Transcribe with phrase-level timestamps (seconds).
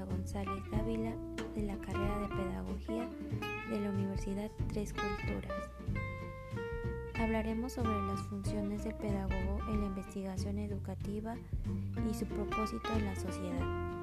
[0.00, 1.14] González Dávila
[1.54, 3.08] de la carrera de Pedagogía
[3.70, 5.70] de la Universidad Tres Culturas.
[7.14, 11.36] Hablaremos sobre las funciones del pedagogo en la investigación educativa
[12.10, 14.01] y su propósito en la sociedad.